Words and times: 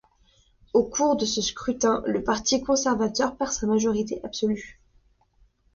Au 0.73 0.83
cours 0.83 1.15
de 1.15 1.25
ce 1.27 1.43
scrutin, 1.43 2.01
le 2.07 2.23
Parti 2.23 2.63
conservateur 2.63 3.35
perd 3.37 3.51
sa 3.51 3.67
majorité 3.67 4.19
absolue. 4.25 4.81